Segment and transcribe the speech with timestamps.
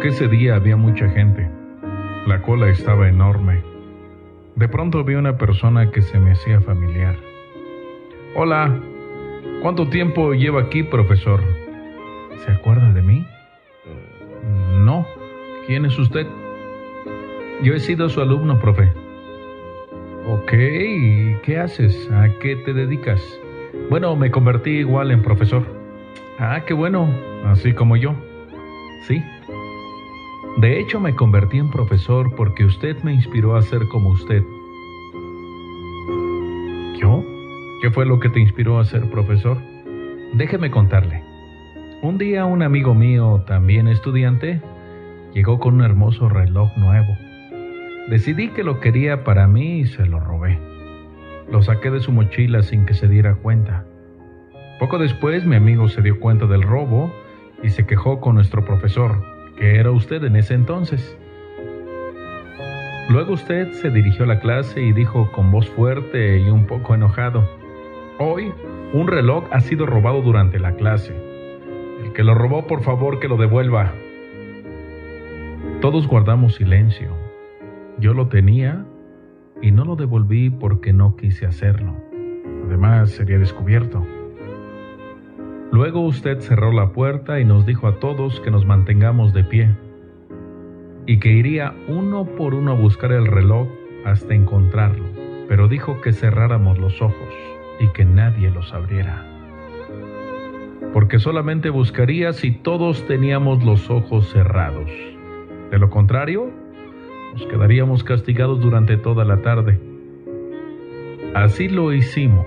[0.00, 1.48] que ese día había mucha gente.
[2.26, 3.62] La cola estaba enorme.
[4.56, 7.16] De pronto vi una persona que se me hacía familiar.
[8.34, 8.80] Hola,
[9.62, 11.40] ¿cuánto tiempo lleva aquí, profesor?
[12.44, 13.26] ¿Se acuerda de mí?
[14.78, 15.06] No.
[15.66, 16.26] ¿Quién es usted?
[17.62, 18.90] Yo he sido su alumno, profe.
[20.26, 20.52] Ok,
[21.42, 22.10] ¿qué haces?
[22.12, 23.22] ¿A qué te dedicas?
[23.90, 25.62] Bueno, me convertí igual en profesor.
[26.38, 27.08] Ah, qué bueno,
[27.44, 28.14] así como yo.
[29.06, 29.22] Sí.
[30.58, 34.42] De hecho, me convertí en profesor porque usted me inspiró a ser como usted.
[37.00, 37.24] ¿Yo?
[37.80, 39.58] ¿Qué fue lo que te inspiró a ser profesor?
[40.34, 41.22] Déjeme contarle.
[42.02, 44.60] Un día un amigo mío, también estudiante,
[45.34, 47.16] llegó con un hermoso reloj nuevo.
[48.08, 50.58] Decidí que lo quería para mí y se lo robé.
[51.50, 53.84] Lo saqué de su mochila sin que se diera cuenta.
[54.78, 57.12] Poco después mi amigo se dio cuenta del robo
[57.62, 59.22] y se quejó con nuestro profesor,
[59.56, 61.16] que era usted en ese entonces.
[63.08, 66.94] Luego usted se dirigió a la clase y dijo con voz fuerte y un poco
[66.94, 67.48] enojado,
[68.22, 68.52] Hoy
[68.92, 71.16] un reloj ha sido robado durante la clase.
[72.04, 73.94] El que lo robó, por favor, que lo devuelva.
[75.80, 77.16] Todos guardamos silencio.
[77.98, 78.84] Yo lo tenía
[79.62, 81.96] y no lo devolví porque no quise hacerlo.
[82.66, 84.06] Además, sería descubierto.
[85.72, 89.70] Luego usted cerró la puerta y nos dijo a todos que nos mantengamos de pie
[91.06, 93.68] y que iría uno por uno a buscar el reloj
[94.04, 95.04] hasta encontrarlo,
[95.48, 97.34] pero dijo que cerráramos los ojos
[97.78, 99.24] y que nadie los abriera.
[100.92, 104.90] Porque solamente buscaría si todos teníamos los ojos cerrados.
[105.70, 106.50] De lo contrario,
[107.32, 109.78] nos quedaríamos castigados durante toda la tarde.
[111.34, 112.46] Así lo hicimos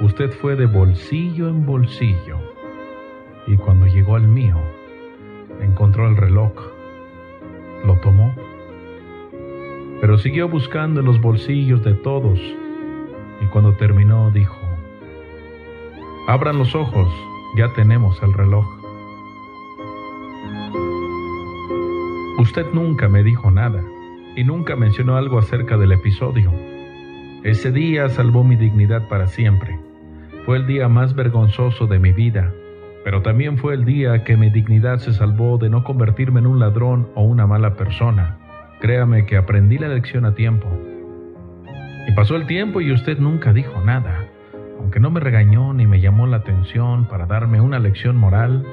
[0.00, 2.38] Usted fue de bolsillo en bolsillo
[3.46, 4.56] y cuando llegó al mío,
[5.60, 6.52] encontró el reloj.
[7.84, 8.34] Lo tomó,
[10.00, 12.40] pero siguió buscando en los bolsillos de todos
[13.40, 14.58] y cuando terminó dijo,
[16.26, 17.08] abran los ojos,
[17.56, 18.66] ya tenemos el reloj.
[22.38, 23.84] Usted nunca me dijo nada
[24.34, 26.71] y nunca mencionó algo acerca del episodio.
[27.44, 29.76] Ese día salvó mi dignidad para siempre.
[30.46, 32.52] Fue el día más vergonzoso de mi vida,
[33.02, 36.60] pero también fue el día que mi dignidad se salvó de no convertirme en un
[36.60, 38.38] ladrón o una mala persona.
[38.80, 40.68] Créame que aprendí la lección a tiempo.
[42.06, 44.24] Y pasó el tiempo y usted nunca dijo nada.
[44.78, 48.64] Aunque no me regañó ni me llamó la atención para darme una lección moral,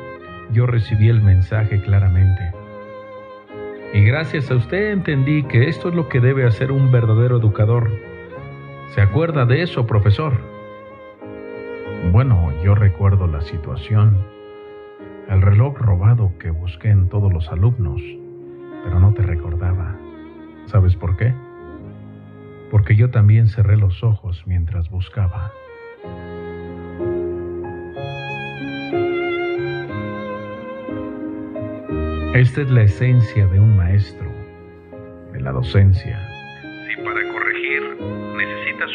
[0.52, 2.52] yo recibí el mensaje claramente.
[3.96, 8.09] Y gracias a usted entendí que esto es lo que debe hacer un verdadero educador
[8.96, 10.34] ¿Se acuerda de eso, profesor?
[12.12, 14.18] Bueno, yo recuerdo la situación.
[15.28, 18.02] El reloj robado que busqué en todos los alumnos,
[18.84, 19.96] pero no te recordaba.
[20.66, 21.36] ¿Sabes por qué?
[22.72, 25.52] Porque yo también cerré los ojos mientras buscaba.
[32.34, 34.32] Esta es la esencia de un maestro,
[35.32, 36.29] de la docencia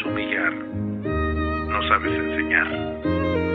[0.03, 3.54] humillar, no sabes enseñar.